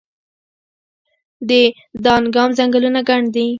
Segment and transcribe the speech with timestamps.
[1.49, 1.51] د
[2.05, 3.45] دانګام ځنګلونه ګڼ دي